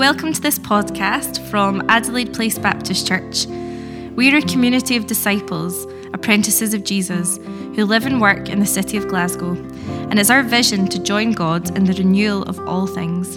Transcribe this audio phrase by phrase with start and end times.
[0.00, 3.44] welcome to this podcast from Adelaide Place Baptist Church.
[4.16, 8.64] We are a community of disciples, apprentices of Jesus, who live and work in the
[8.64, 12.86] city of Glasgow, and it's our vision to join God in the renewal of all
[12.86, 13.36] things.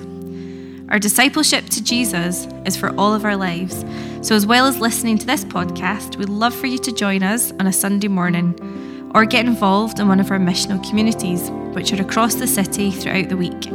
[0.90, 3.84] Our discipleship to Jesus is for all of our lives,
[4.22, 7.52] so as well as listening to this podcast, we'd love for you to join us
[7.60, 12.02] on a Sunday morning or get involved in one of our missional communities, which are
[12.02, 13.73] across the city throughout the week.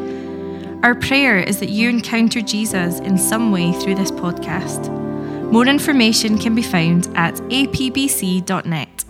[0.84, 4.88] Our prayer is that you encounter Jesus in some way through this podcast.
[5.50, 9.04] More information can be found at apbc.net.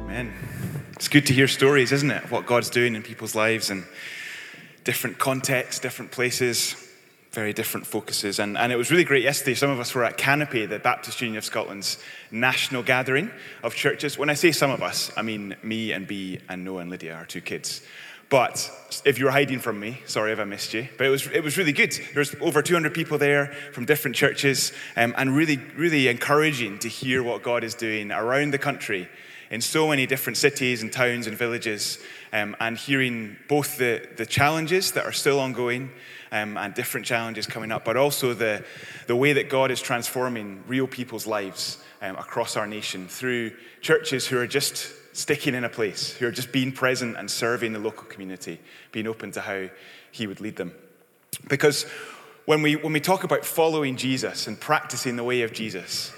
[0.00, 0.32] Amen.
[0.94, 2.28] It's good to hear stories, isn't it?
[2.28, 3.84] What God's doing in people's lives and
[4.82, 6.83] different contexts, different places,
[7.34, 8.38] very different focuses.
[8.38, 9.54] And, and it was really great yesterday.
[9.54, 11.98] Some of us were at Canopy, the Baptist Union of Scotland's
[12.30, 13.30] national gathering
[13.62, 14.16] of churches.
[14.16, 17.14] When I say some of us, I mean me and B and Noah and Lydia,
[17.14, 17.82] our two kids.
[18.30, 18.70] But
[19.04, 20.88] if you were hiding from me, sorry if I missed you.
[20.96, 21.92] But it was, it was really good.
[21.92, 26.88] There was over 200 people there from different churches, um, and really, really encouraging to
[26.88, 29.08] hear what God is doing around the country
[29.50, 31.98] in so many different cities and towns and villages,
[32.32, 35.90] um, and hearing both the, the challenges that are still ongoing
[36.34, 38.64] um, and different challenges coming up, but also the,
[39.06, 44.26] the way that God is transforming real people's lives um, across our nation through churches
[44.26, 47.78] who are just sticking in a place, who are just being present and serving the
[47.78, 48.58] local community,
[48.90, 49.68] being open to how
[50.10, 50.74] He would lead them.
[51.48, 51.84] Because
[52.46, 56.12] when we, when we talk about following Jesus and practicing the way of Jesus,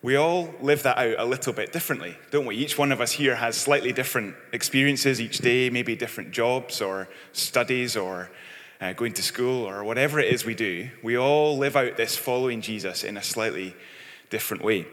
[0.00, 2.54] we all live that out a little bit differently, don't we?
[2.54, 7.08] Each one of us here has slightly different experiences each day, maybe different jobs or
[7.32, 8.30] studies or
[8.80, 10.88] uh, going to school or whatever it is we do.
[11.02, 13.74] We all live out this following Jesus in a slightly
[14.30, 14.86] different way.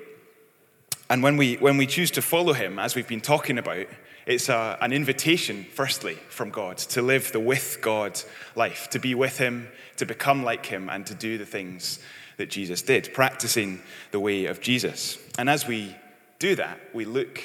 [1.10, 3.88] And when we, when we choose to follow him, as we've been talking about,
[4.26, 8.20] it's a, an invitation, firstly, from God to live the with God
[8.56, 12.00] life, to be with him, to become like him, and to do the things
[12.36, 13.82] that Jesus did, practicing
[14.12, 15.18] the way of Jesus.
[15.40, 15.96] And as we
[16.40, 17.42] do that, we look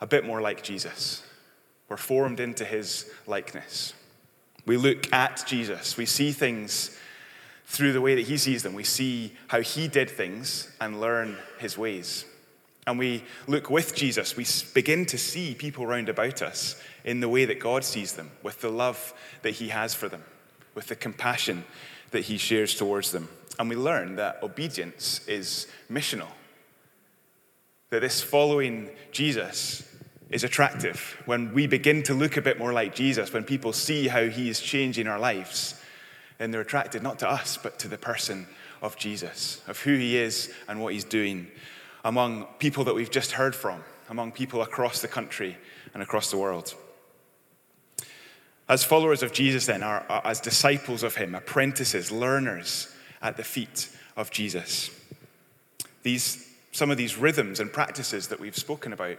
[0.00, 1.22] a bit more like Jesus.
[1.88, 3.94] We're formed into his likeness.
[4.70, 5.96] We look at Jesus.
[5.96, 6.96] We see things
[7.66, 8.72] through the way that he sees them.
[8.72, 12.24] We see how he did things and learn his ways.
[12.86, 14.36] And we look with Jesus.
[14.36, 18.30] We begin to see people round about us in the way that God sees them,
[18.44, 20.22] with the love that he has for them,
[20.76, 21.64] with the compassion
[22.12, 23.28] that he shares towards them.
[23.58, 26.30] And we learn that obedience is missional.
[27.88, 29.89] That this following Jesus
[30.30, 31.20] is attractive.
[31.26, 34.48] When we begin to look a bit more like Jesus, when people see how he
[34.48, 35.74] is changing our lives,
[36.38, 38.46] then they're attracted not to us, but to the person
[38.80, 41.48] of Jesus, of who he is and what he's doing
[42.04, 45.58] among people that we've just heard from, among people across the country
[45.92, 46.74] and across the world.
[48.68, 52.88] As followers of Jesus, then, are, are, as disciples of him, apprentices, learners
[53.20, 54.90] at the feet of Jesus.
[56.04, 59.18] These, some of these rhythms and practices that we've spoken about,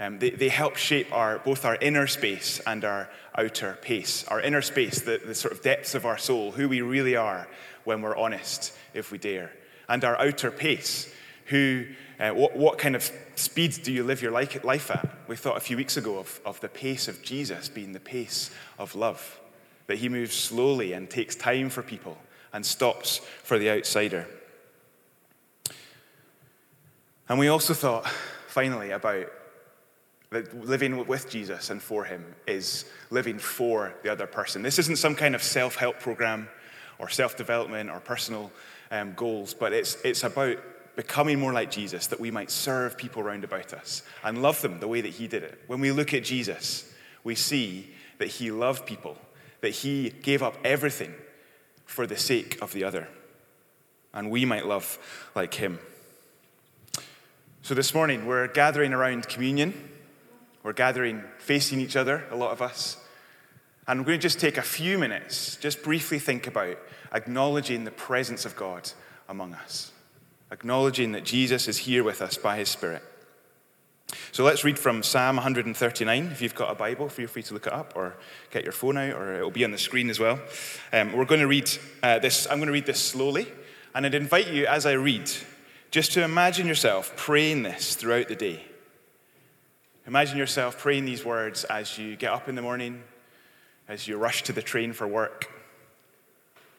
[0.00, 4.24] um, they, they, help shape our, both our inner space and our outer pace.
[4.28, 7.48] Our inner space, the, the sort of depths of our soul, who we really are
[7.84, 9.52] when we're honest, if we dare.
[9.88, 11.12] And our outer pace,
[11.46, 11.86] who,
[12.20, 15.08] uh, what, what, kind of speed do you live your life at?
[15.26, 18.52] We thought a few weeks ago of, of the pace of Jesus being the pace
[18.78, 19.40] of love,
[19.88, 22.18] that he moves slowly and takes time for people
[22.52, 24.28] and stops for the outsider.
[27.28, 28.06] And we also thought,
[28.46, 29.26] finally, about
[30.30, 34.62] that living with Jesus and for him is living for the other person.
[34.62, 36.48] This isn't some kind of self help program
[36.98, 38.50] or self development or personal
[38.90, 40.58] um, goals, but it's, it's about
[40.96, 44.80] becoming more like Jesus, that we might serve people around about us and love them
[44.80, 45.62] the way that he did it.
[45.68, 49.16] When we look at Jesus, we see that he loved people,
[49.60, 51.14] that he gave up everything
[51.84, 53.08] for the sake of the other.
[54.12, 54.98] And we might love
[55.34, 55.78] like him.
[57.62, 59.74] So this morning, we're gathering around communion.
[60.68, 62.98] We're gathering facing each other, a lot of us.
[63.86, 66.76] And we're going to just take a few minutes, just briefly think about
[67.10, 68.92] acknowledging the presence of God
[69.30, 69.92] among us
[70.50, 73.02] acknowledging that Jesus is here with us by his Spirit.
[74.32, 76.26] So let's read from Psalm 139.
[76.26, 78.16] If you've got a Bible, feel free to look it up or
[78.50, 80.38] get your phone out, or it'll be on the screen as well.
[80.92, 81.70] Um, we're going to read
[82.02, 83.48] uh, this, I'm going to read this slowly,
[83.94, 85.30] and I'd invite you as I read
[85.90, 88.64] just to imagine yourself praying this throughout the day.
[90.08, 93.02] Imagine yourself praying these words as you get up in the morning,
[93.88, 95.52] as you rush to the train for work,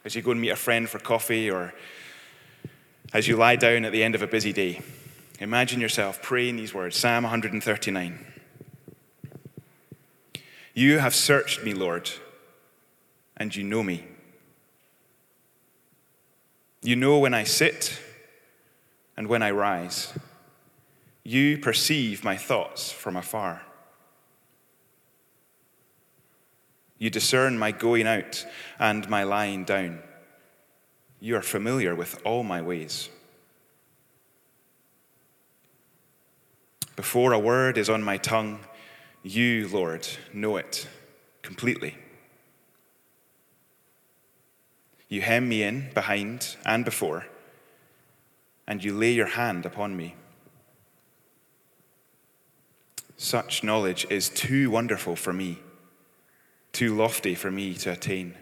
[0.03, 1.71] as you go and meet a friend for coffee, or
[3.13, 4.81] as you lie down at the end of a busy day,
[5.39, 8.25] imagine yourself praying these words Psalm 139.
[10.73, 12.09] You have searched me, Lord,
[13.37, 14.07] and you know me.
[16.81, 17.99] You know when I sit
[19.15, 20.13] and when I rise.
[21.29, 23.61] You perceive my thoughts from afar.
[26.97, 28.43] You discern my going out
[28.79, 29.99] and my lying down.
[31.19, 33.11] You are familiar with all my ways.
[36.95, 38.61] Before a word is on my tongue,
[39.21, 40.87] you, Lord, know it
[41.43, 41.95] completely.
[45.07, 47.27] You hem me in behind and before,
[48.65, 50.15] and you lay your hand upon me.
[53.21, 55.59] Such knowledge is too wonderful for me,
[56.71, 58.33] too lofty for me to attain.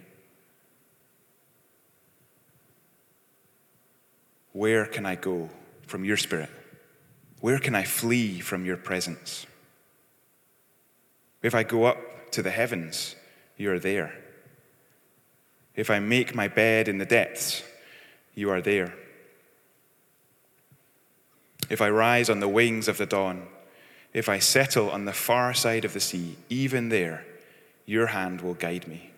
[4.52, 5.50] Where can I go
[5.88, 6.52] from your spirit?
[7.42, 9.48] Where can I flee from your presence?
[11.42, 13.16] If I go up to the heavens,
[13.58, 14.14] you are there.
[15.76, 17.64] If I make my bed in the depths,
[18.36, 18.94] you are there.
[21.68, 23.48] If I rise on the wings of the dawn,
[24.18, 27.24] if I settle on the far side of the sea, even there,
[27.86, 29.12] your hand will guide me.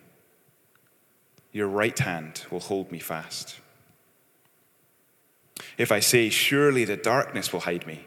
[1.52, 3.60] Your right hand will hold me fast.
[5.78, 8.04] If I say, Surely the darkness will hide me,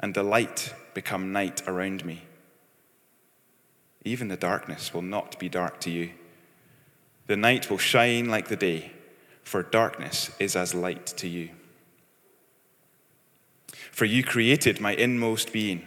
[0.00, 2.24] and the light become night around me.
[4.04, 6.10] Even the darkness will not be dark to you.
[7.28, 8.90] The night will shine like the day,
[9.44, 11.50] for darkness is as light to you.
[13.92, 15.86] For you created my inmost being.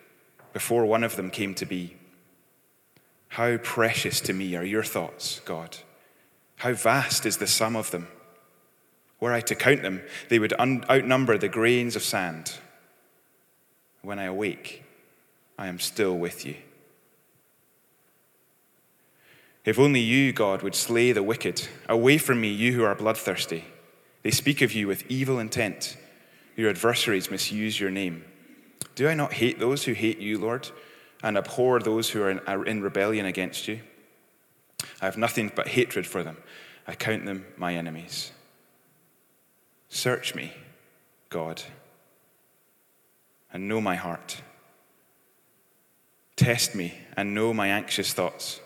[0.53, 1.95] before one of them came to be.
[3.29, 5.77] How precious to me are your thoughts, God.
[6.57, 8.07] How vast is the sum of them.
[9.19, 12.55] Were I to count them, they would un- outnumber the grains of sand.
[14.01, 14.83] When I awake,
[15.57, 16.55] I am still with you.
[19.63, 21.67] If only you, God, would slay the wicked.
[21.87, 23.65] Away from me, you who are bloodthirsty.
[24.23, 25.97] They speak of you with evil intent.
[26.55, 28.25] Your adversaries misuse your name.
[28.95, 30.69] Do I not hate those who hate you, Lord,
[31.23, 33.79] and abhor those who are in, are in rebellion against you?
[35.01, 36.37] I have nothing but hatred for them.
[36.87, 38.31] I count them my enemies.
[39.89, 40.53] Search me,
[41.29, 41.61] God,
[43.53, 44.41] and know my heart.
[46.35, 48.61] Test me and know my anxious thoughts.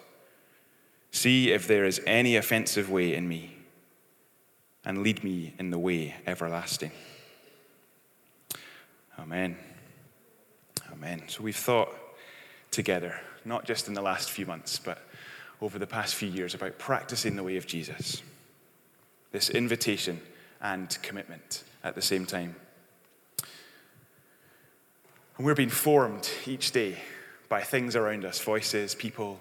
[1.12, 3.58] See if there is any offensive way in me,
[4.84, 6.92] and lead me in the way everlasting.
[9.18, 9.58] Amen.
[10.96, 11.24] Amen.
[11.28, 11.94] So we've thought
[12.72, 15.00] together, not just in the last few months, but
[15.62, 18.24] over the past few years, about practicing the way of Jesus.
[19.32, 20.22] This invitation
[20.62, 22.56] and commitment at the same time.
[25.38, 26.98] And we're being formed each day
[27.50, 29.40] by things around us voices, people,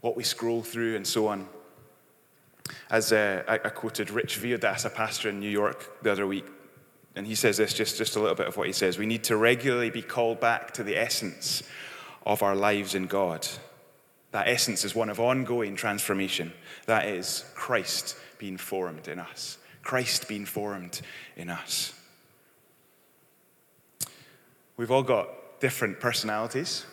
[0.00, 1.48] what we scroll through, and so on.
[2.90, 6.46] As uh, I, quoted Rich Villodas, a pastor in New York, the other week,
[7.18, 8.96] and he says this just, just a little bit of what he says.
[8.96, 11.64] We need to regularly be called back to the essence
[12.24, 13.44] of our lives in God.
[14.30, 16.52] That essence is one of ongoing transformation.
[16.86, 19.58] That is Christ being formed in us.
[19.82, 21.00] Christ being formed
[21.36, 21.92] in us.
[24.76, 26.86] We've all got different personalities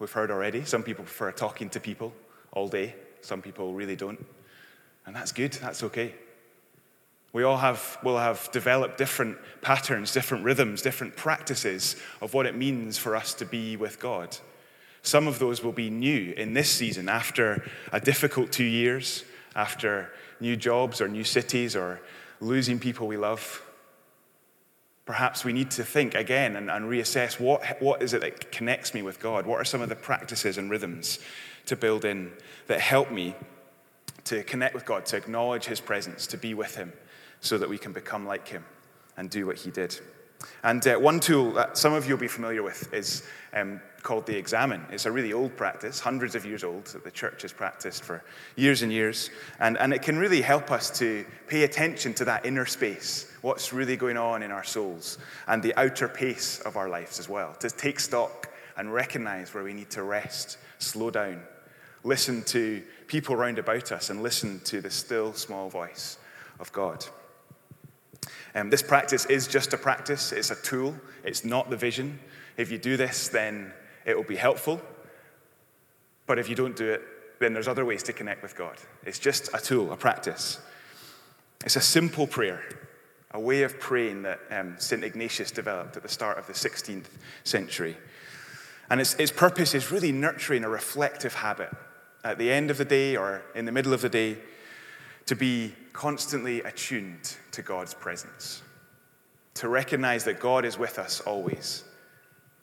[0.00, 0.64] we've heard already.
[0.64, 2.12] Some people prefer talking to people
[2.50, 4.26] all day, some people really don't.
[5.06, 6.12] And that's good, that's okay.
[7.32, 12.54] We all have, will have developed different patterns, different rhythms, different practices of what it
[12.54, 14.36] means for us to be with God.
[15.02, 19.24] Some of those will be new in this season after a difficult two years,
[19.56, 20.10] after
[20.40, 22.00] new jobs or new cities or
[22.40, 23.62] losing people we love.
[25.06, 28.94] Perhaps we need to think again and, and, reassess what, what is it that connects
[28.94, 29.46] me with God?
[29.46, 31.18] What are some of the practices and rhythms
[31.66, 32.32] to build in
[32.68, 33.34] that help me
[34.24, 36.92] to connect with God, to acknowledge His presence, to be with Him,
[37.40, 38.64] so that we can become like Him
[39.16, 39.98] and do what He did?
[40.64, 43.22] And uh, one tool that some of you will be familiar with is
[43.54, 44.84] um, called the examen.
[44.90, 48.24] It's a really old practice, hundreds of years old, that the church has practiced for
[48.56, 49.30] years and years.
[49.60, 53.72] And, and it can really help us to pay attention to that inner space, what's
[53.72, 57.54] really going on in our souls, and the outer pace of our lives as well,
[57.60, 61.42] to take stock and recognize where we need to rest, slow down,
[62.04, 66.18] listen to people round about us, and listen to the still small voice
[66.58, 67.04] of God.
[68.54, 70.94] Um, this practice is just a practice, it's a tool,
[71.24, 72.18] it's not the vision.
[72.56, 73.72] If you do this, then
[74.04, 74.80] it will be helpful.
[76.26, 77.02] But if you don't do it,
[77.40, 78.76] then there's other ways to connect with God.
[79.04, 80.60] It's just a tool, a practice.
[81.64, 82.62] It's a simple prayer,
[83.32, 85.02] a way of praying that um, St.
[85.02, 87.06] Ignatius developed at the start of the 16th
[87.44, 87.96] century.
[88.90, 91.70] And its, its purpose is really nurturing a reflective habit
[92.24, 94.38] at the end of the day or in the middle of the day
[95.26, 98.62] to be constantly attuned to God's presence,
[99.54, 101.84] to recognize that God is with us always,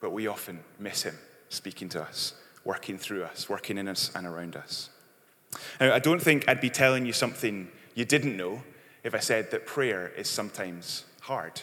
[0.01, 1.17] but we often miss Him
[1.49, 4.89] speaking to us, working through us, working in us and around us.
[5.79, 8.61] Now, I don't think I'd be telling you something you didn't know
[9.03, 11.61] if I said that prayer is sometimes hard.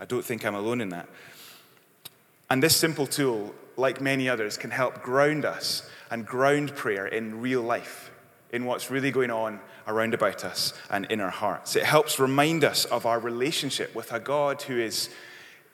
[0.00, 1.08] I don't think I'm alone in that.
[2.50, 7.40] And this simple tool, like many others, can help ground us and ground prayer in
[7.40, 8.10] real life,
[8.52, 11.76] in what's really going on around about us and in our hearts.
[11.76, 15.08] It helps remind us of our relationship with a God who is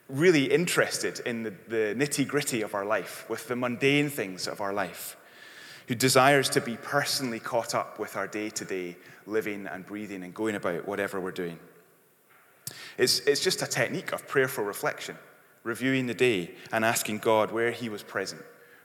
[0.08, 4.61] really interested in the, the nitty gritty of our life, with the mundane things of
[4.61, 5.16] our life,
[5.88, 8.96] who desires to be personally caught up with our day to day
[9.26, 11.58] living and breathing and going about whatever we're doing.
[12.99, 15.16] It's, it's just a technique of prayerful reflection,
[15.64, 18.42] reviewing the day and asking God where He was present,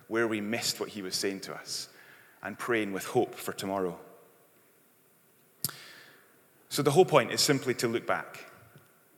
[0.07, 1.89] where we missed what He was saying to us,
[2.41, 4.00] and praying with hope for tomorrow.
[6.69, 8.45] So, the whole point is simply to look back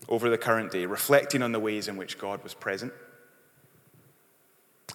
[0.09, 2.91] over the current day, reflecting on the ways in which God was present.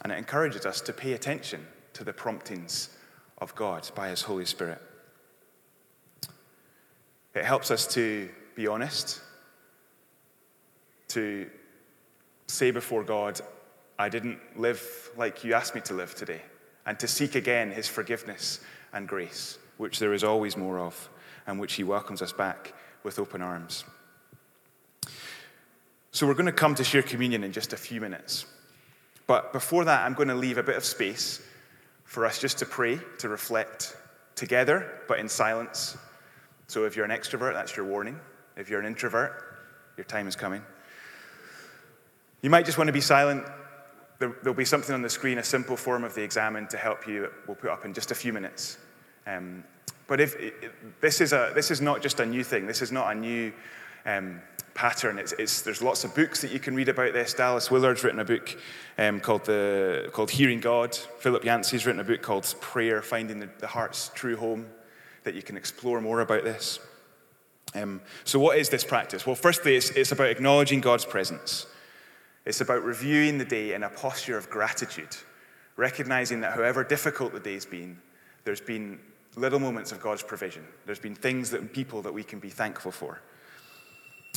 [0.03, 2.91] And it encourages us to pay attention to the promptings
[3.39, 4.83] of God by His Holy Spirit.
[7.35, 9.21] It helps us to be honest,
[11.09, 11.49] to
[12.47, 13.41] say before God,
[13.99, 16.43] I didn't live like you asked me to live today,
[16.85, 18.61] and to seek again His forgiveness
[18.93, 21.09] and grace, which there is always more of,
[21.47, 23.85] and which He welcomes us back with open arms.
[26.13, 28.47] So, we're going to come to share communion in just a few minutes.
[29.27, 31.43] But before that, I'm going to leave a bit of space
[32.05, 33.97] for us just to pray, to reflect
[34.35, 35.97] together, but in silence.
[36.69, 38.19] So, if you're an extrovert, that's your warning.
[38.57, 39.59] If you're an introvert,
[39.97, 40.63] your time is coming.
[42.47, 43.45] You might just want to be silent.
[44.21, 47.29] There'll be something on the screen, a simple form of the examen to help you.
[47.49, 48.79] We'll put up in just a few minutes.
[49.27, 49.65] Um,
[50.07, 50.37] but if
[51.01, 52.69] this is a this is not just a new thing.
[52.69, 53.53] This is not a new
[54.05, 54.41] um,
[54.75, 55.19] pattern.
[55.19, 57.35] It's, it's, there's lots of books that you can read about this.
[57.35, 58.57] Dallas Willard's written a book
[58.97, 60.95] um, called, the, called Hearing God.
[60.95, 64.69] Philip Yancey's written a book called Prayer, Finding the, the Heart's True Home,
[65.25, 66.79] that you can explore more about this.
[67.75, 69.27] Um, so, what is this practice?
[69.27, 71.67] Well, firstly, it's, it's about acknowledging God's presence.
[72.47, 75.17] It's about reviewing the day in a posture of gratitude,
[75.77, 77.99] recognizing that however difficult the day's been,
[78.45, 79.01] there's been
[79.37, 80.65] little moments of God's provision.
[80.87, 83.21] There's been things that people that we can be thankful for.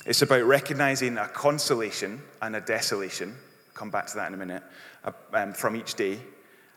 [0.05, 3.35] It's about recognizing a consolation and a desolation.
[3.75, 4.63] Come back to that in a minute.
[5.05, 6.19] Uh, um, from each day,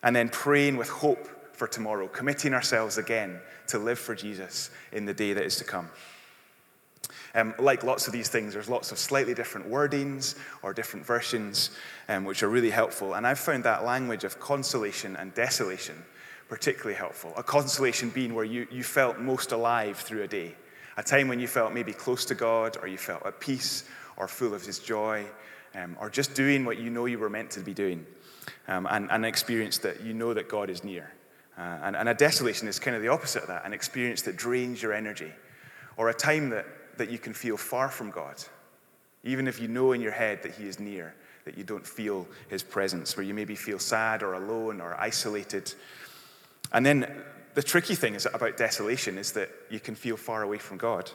[0.04, 5.06] and then praying with hope for tomorrow, committing ourselves again to live for Jesus in
[5.06, 5.88] the day that is to come.
[7.34, 11.70] Um, like lots of these things, there's lots of slightly different wordings or different versions,
[12.08, 13.14] um, which are really helpful.
[13.14, 15.96] And I've found that language of consolation and desolation
[16.52, 17.32] particularly helpful.
[17.38, 20.54] A consolation being where you, you felt most alive through a day,
[20.98, 23.84] a time when you felt maybe close to God, or you felt at peace,
[24.18, 25.24] or full of His joy,
[25.74, 28.04] um, or just doing what you know you were meant to be doing,
[28.68, 31.14] um, and, and, an experience that you know that God is near.
[31.56, 34.36] Uh, and, and a desolation is kind of the opposite of that an experience that
[34.36, 35.32] drains your energy,
[35.96, 36.66] or a time that,
[37.02, 38.36] that you can feel far from God,
[39.24, 42.28] even if you know in your head that He is near, that you don't feel
[42.48, 45.74] His presence, where you maybe feel sad or alone or isolated.
[46.72, 47.12] And then
[47.54, 51.10] the tricky thing is about desolation is that you can feel far away from God.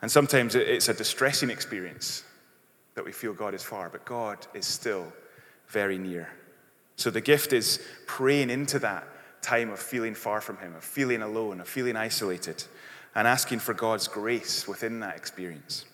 [0.00, 2.24] And sometimes it's a distressing experience
[2.94, 5.12] that we feel God is far, but God is still
[5.68, 6.30] very near.
[6.96, 9.06] So the gift is praying into that
[9.42, 12.64] time of feeling far from Him, of feeling alone, of feeling isolated,
[13.14, 15.84] and asking for God's grace within that experience.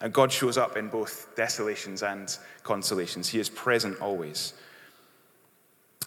[0.00, 3.28] And God shows up in both desolations and consolations.
[3.28, 4.54] He is present always.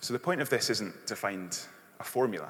[0.01, 1.57] So the point of this isn't to find
[1.99, 2.49] a formula.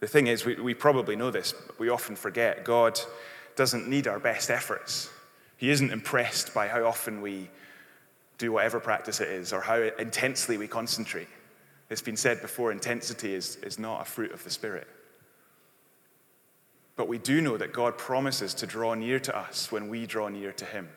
[0.00, 2.98] The thing is, we, we probably know this, but we often forget God
[3.56, 5.10] doesn't need our best efforts.
[5.56, 7.50] He isn't impressed by how often we
[8.38, 11.28] do whatever practice it is or how intensely we concentrate.
[11.88, 14.86] It's been said before intensity is, is not a fruit of the Spirit.
[16.96, 20.28] But we do know that God promises to draw near to us when we draw
[20.28, 20.88] near to Him.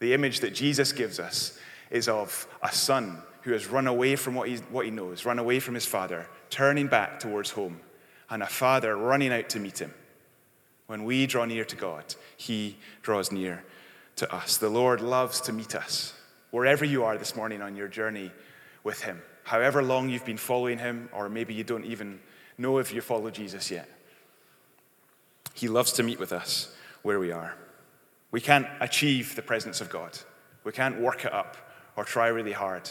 [0.00, 1.58] The image that Jesus gives us
[1.90, 5.60] is of a son who has run away from what, what he knows, run away
[5.60, 7.78] from his father, turning back towards home,
[8.30, 9.92] and a father running out to meet him.
[10.86, 13.62] When we draw near to God, he draws near
[14.16, 14.56] to us.
[14.56, 16.14] The Lord loves to meet us
[16.50, 18.32] wherever you are this morning on your journey
[18.82, 19.20] with him.
[19.42, 22.20] However long you've been following him, or maybe you don't even
[22.56, 23.88] know if you follow Jesus yet.
[25.54, 27.54] He loves to meet with us where we are.
[28.30, 30.18] We can't achieve the presence of God,
[30.64, 31.56] we can't work it up
[31.96, 32.90] or try really hard.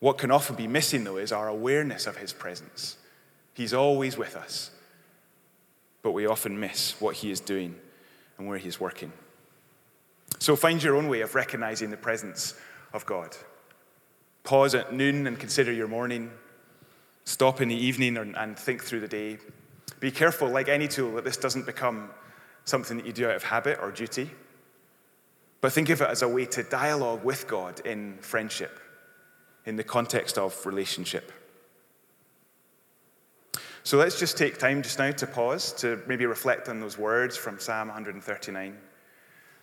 [0.00, 2.96] What can often be missing, though, is our awareness of His presence.
[3.52, 4.70] He's always with us,
[6.02, 7.76] but we often miss what He is doing
[8.38, 9.12] and where He's working.
[10.38, 12.54] So find your own way of recognizing the presence
[12.94, 13.36] of God.
[14.42, 16.30] Pause at noon and consider your morning.
[17.24, 19.38] Stop in the evening and think through the day.
[20.00, 22.10] Be careful, like any tool, that this doesn't become
[22.64, 24.30] something that you do out of habit or duty.
[25.60, 28.80] But think of it as a way to dialogue with God in friendship,
[29.66, 31.32] in the context of relationship.
[33.82, 37.36] So let's just take time just now to pause, to maybe reflect on those words
[37.36, 38.76] from Psalm 139.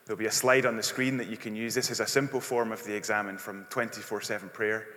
[0.05, 1.73] There'll be a slide on the screen that you can use.
[1.75, 4.87] This is a simple form of the examen from 24 7 prayer.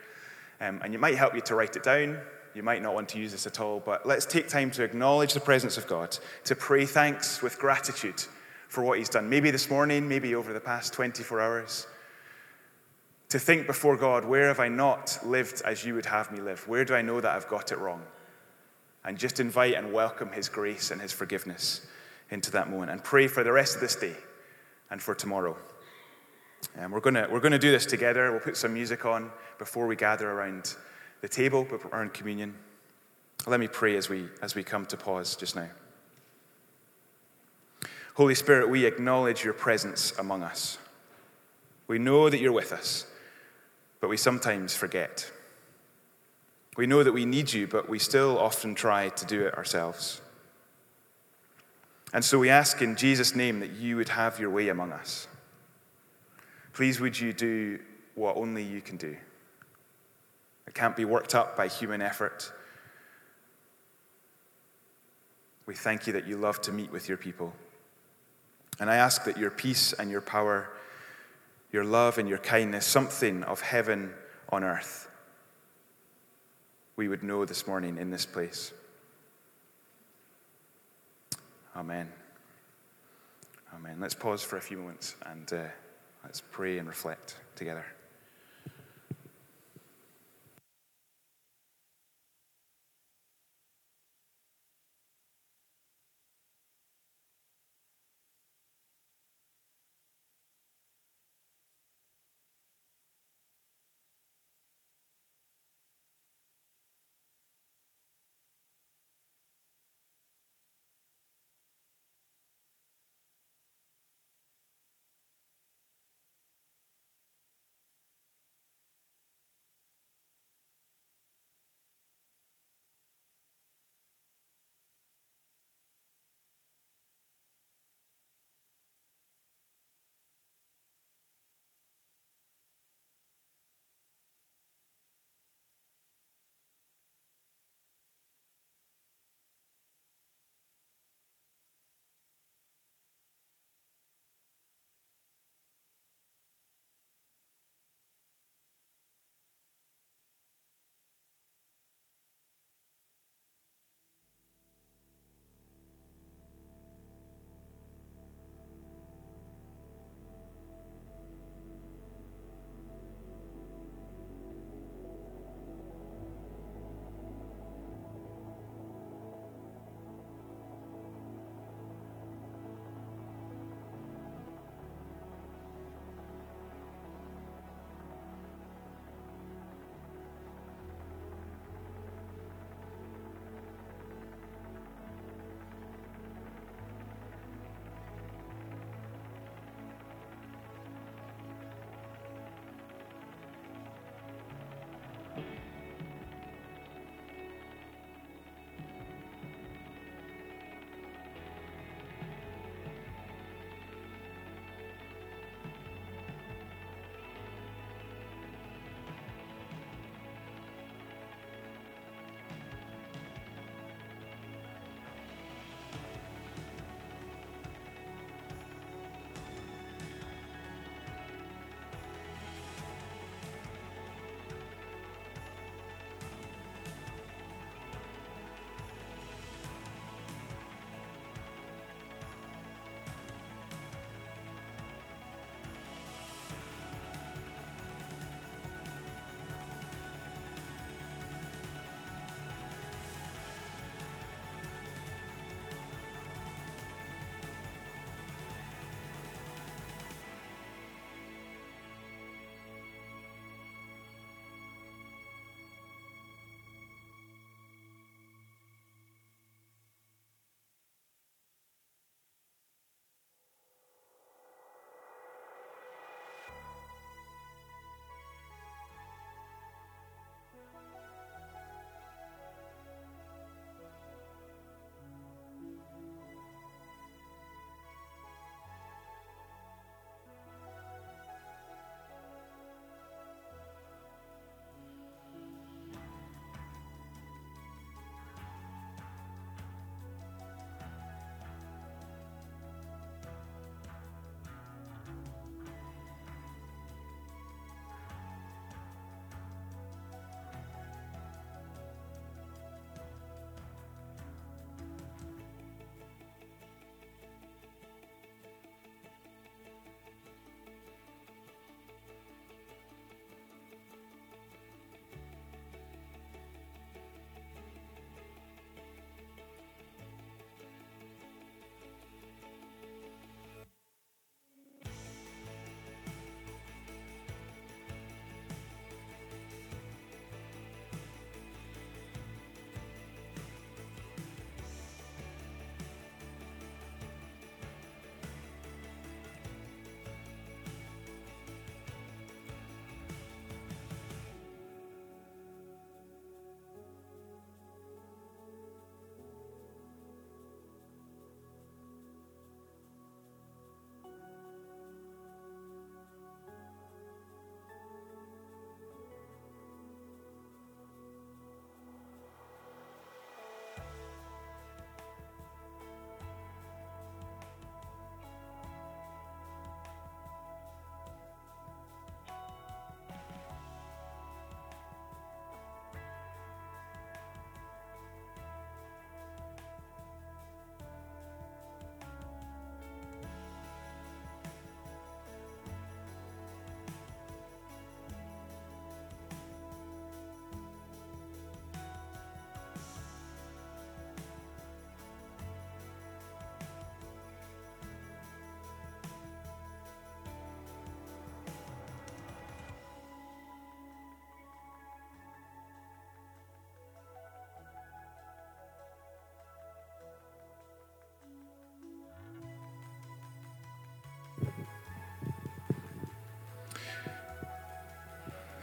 [0.61, 2.19] Um, and it might help you to write it down.
[2.55, 5.35] You might not want to use this at all, but let's take time to acknowledge
[5.35, 8.25] the presence of God, to pray thanks with gratitude
[8.69, 9.29] for what He's done.
[9.29, 11.87] Maybe this morning, maybe over the past 24 hours.
[13.29, 16.67] To think before God, where have I not lived as you would have me live?
[16.67, 18.03] Where do I know that I've got it wrong?
[19.05, 21.87] And just invite and welcome His grace and His forgiveness
[22.31, 24.17] into that moment and pray for the rest of this day
[24.91, 25.57] and for tomorrow.
[26.77, 28.31] And we're going to we're gonna do this together.
[28.31, 30.77] We'll put some music on before we gather around
[31.21, 32.55] the table, around communion.
[33.47, 35.69] Let me pray as we, as we come to pause just now.
[38.15, 40.79] Holy Spirit, we acknowledge your presence among us.
[41.87, 43.07] We know that you're with us,
[44.01, 45.31] but we sometimes forget.
[46.77, 50.21] We know that we need you, but we still often try to do it ourselves.
[52.13, 55.29] And so we ask in Jesus' name that you would have your way among us.
[56.73, 57.79] Please, would you do
[58.15, 59.17] what only you can do?
[60.71, 62.53] It can't be worked up by human effort.
[65.67, 67.53] We thank you that you love to meet with your people.
[68.79, 70.71] And I ask that your peace and your power,
[71.73, 74.15] your love and your kindness, something of heaven
[74.51, 75.11] on earth,
[76.95, 78.73] we would know this morning in this place.
[81.75, 82.13] Amen.
[83.75, 83.97] Amen.
[83.99, 85.65] Let's pause for a few moments and uh,
[86.23, 87.85] let's pray and reflect together.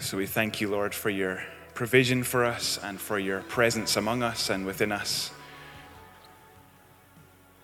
[0.07, 1.43] So we thank you, Lord, for your
[1.73, 5.31] provision for us and for your presence among us and within us.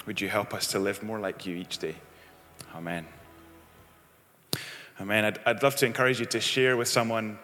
[0.06, 1.96] Would you help us to live more like you each day?
[2.76, 3.06] Amen.
[5.00, 5.24] Amen.
[5.24, 7.40] I'd, I'd love to encourage you to share with someone,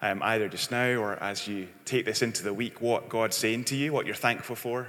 [0.00, 3.64] um, either just now or as you take this into the week, what God's saying
[3.64, 4.86] to you, what you're thankful for.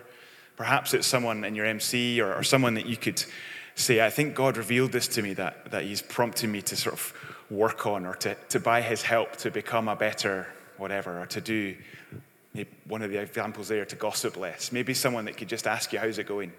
[0.58, 3.26] Perhaps it's someone in your MC or, or someone that you could
[3.74, 6.94] say, I think God revealed this to me, that, that He's prompting me to sort
[6.94, 11.26] of work on or to, to by His help to become a better whatever, or
[11.28, 11.76] to do
[12.88, 14.72] one of the examples there to gossip less.
[14.72, 16.54] Maybe someone that could just ask you, How's it going?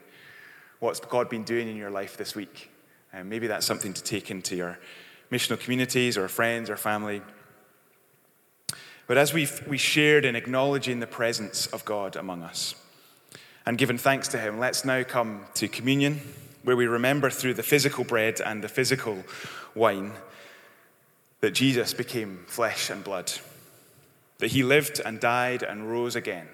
[0.78, 2.70] What's God been doing in your life this week?
[3.12, 4.78] And maybe that's something to take into your
[5.32, 7.22] missional communities or friends or family.
[9.06, 12.74] But as we've we shared in acknowledging the presence of God among us
[13.64, 16.20] and given thanks to Him, let's now come to communion,
[16.62, 19.24] where we remember through the physical bread and the physical
[19.74, 20.12] wine
[21.46, 23.30] that Jesus became flesh and blood,
[24.38, 26.48] that He lived and died and rose again,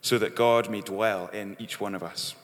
[0.00, 2.34] so that God may dwell in each one of us.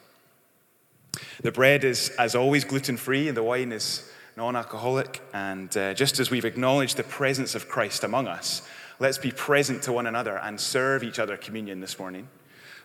[1.40, 4.06] The bread is, as always, gluten free, and the wine is
[4.36, 5.22] non alcoholic.
[5.32, 9.82] And uh, just as we've acknowledged the presence of Christ among us, let's be present
[9.84, 12.28] to one another and serve each other communion this morning.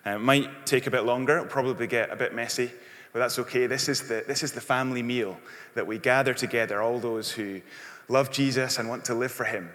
[0.05, 2.71] Uh, it might take a bit longer, it'll probably get a bit messy,
[3.13, 3.67] but that's okay.
[3.67, 5.37] This is, the, this is the family meal
[5.73, 7.61] that we gather together, all those who
[8.07, 9.69] love Jesus and want to live for Him.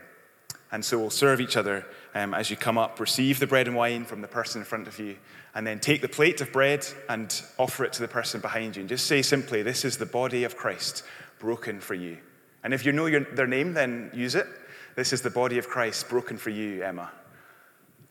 [0.70, 3.76] And so we'll serve each other um, as you come up, receive the bread and
[3.76, 5.16] wine from the person in front of you,
[5.54, 8.80] and then take the plate of bread and offer it to the person behind you.
[8.80, 11.04] And just say simply, This is the body of Christ
[11.38, 12.16] broken for you.
[12.64, 14.46] And if you know your, their name, then use it.
[14.94, 17.10] This is the body of Christ broken for you, Emma.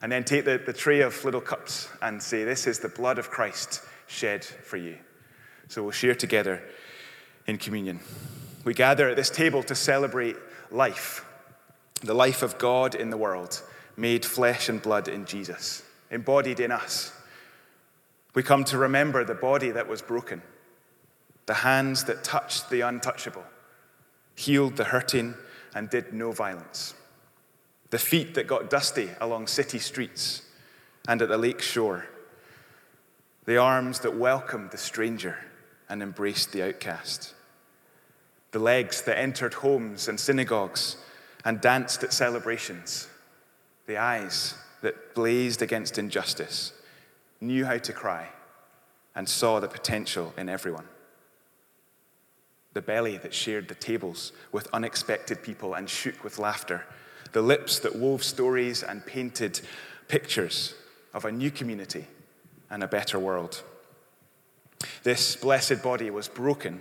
[0.02, 3.18] And then take the, the tray of little cups and say, This is the blood
[3.18, 4.98] of Christ shed for you.
[5.68, 6.62] So we'll share together
[7.46, 8.00] in communion.
[8.64, 10.36] We gather at this table to celebrate
[10.70, 11.24] life,
[12.00, 13.62] the life of God in the world,
[13.96, 17.12] made flesh and blood in Jesus, embodied in us.
[18.34, 20.42] We come to remember the body that was broken,
[21.46, 23.44] the hands that touched the untouchable,
[24.34, 25.34] healed the hurting,
[25.74, 26.94] and did no violence,
[27.92, 30.42] the feet that got dusty along city streets
[31.06, 32.06] and at the lake shore,
[33.44, 35.36] the arms that welcomed the stranger
[35.88, 37.34] and embraced the outcast
[38.52, 40.96] the legs that entered homes and synagogues
[41.44, 43.08] and danced at celebrations,
[43.86, 46.72] the eyes that blazed against injustice,
[47.40, 48.28] knew how to cry,
[49.14, 50.86] and saw the potential in everyone.
[52.74, 56.84] The belly that shared the tables with unexpected people and shook with laughter,
[57.32, 59.60] the lips that wove stories and painted
[60.08, 60.74] pictures
[61.14, 62.06] of a new community
[62.70, 63.62] and a better world.
[65.02, 66.80] This blessed body was broken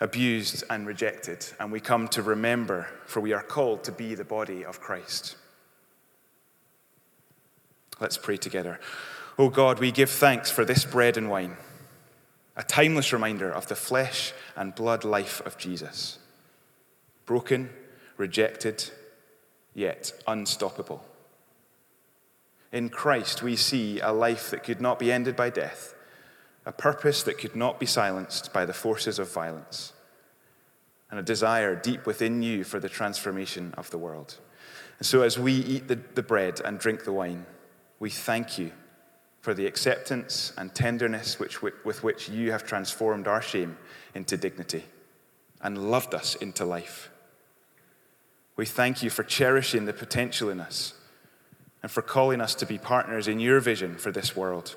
[0.00, 4.24] abused and rejected, and we come to remember, for we are called to be the
[4.24, 5.36] body of Christ.
[8.00, 8.78] Let's pray together.
[9.38, 11.56] Oh God, we give thanks for this bread and wine,
[12.56, 16.18] a timeless reminder of the flesh and blood life of Jesus.
[17.26, 17.70] Broken,
[18.16, 18.90] rejected,
[19.78, 21.04] yet unstoppable.
[22.72, 25.94] In Christ, we see a life that could not be ended by death
[26.66, 29.94] a purpose that could not be silenced by the forces of violence,
[31.10, 34.36] and a desire deep within you for the transformation of the world.
[34.98, 37.46] And so, as we eat the, the bread and drink the wine,
[38.00, 38.72] we thank you
[39.40, 43.78] for the acceptance and tenderness which, with which you have transformed our shame
[44.14, 44.84] into dignity
[45.62, 47.08] and loved us into life.
[48.58, 50.94] We thank you for cherishing the potential in us
[51.80, 54.74] and for calling us to be partners in your vision for this world.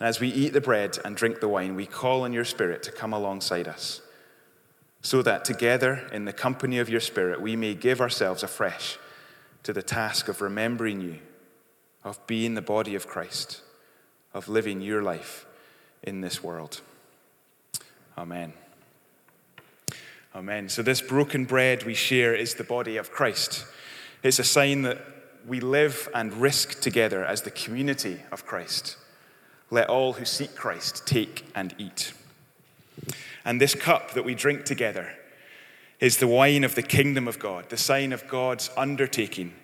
[0.00, 2.82] And as we eat the bread and drink the wine, we call on your Spirit
[2.82, 4.00] to come alongside us,
[5.02, 8.98] so that together in the company of your Spirit, we may give ourselves afresh
[9.62, 11.20] to the task of remembering you,
[12.02, 13.60] of being the body of Christ,
[14.34, 15.46] of living your life
[16.02, 16.80] in this world.
[18.18, 18.52] Amen.
[20.36, 20.68] Amen.
[20.68, 23.64] So, this broken bread we share is the body of Christ.
[24.22, 24.98] It's a sign that
[25.46, 28.98] we live and risk together as the community of Christ.
[29.70, 32.12] Let all who seek Christ take and eat.
[33.46, 35.10] And this cup that we drink together
[36.00, 39.54] is the wine of the kingdom of God, the sign of God's undertaking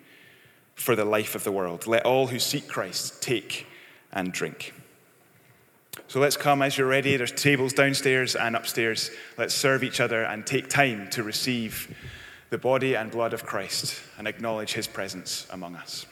[0.74, 1.86] for the life of the world.
[1.86, 3.66] Let all who seek Christ take
[4.10, 4.72] and drink.
[6.08, 7.16] So let's come as you're ready.
[7.16, 9.10] There's tables downstairs and upstairs.
[9.38, 11.94] Let's serve each other and take time to receive
[12.50, 16.04] the body and blood of Christ and acknowledge his presence among us.